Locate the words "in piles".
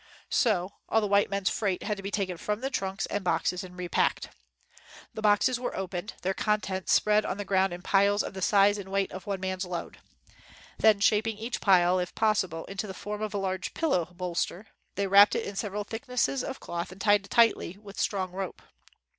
7.71-8.23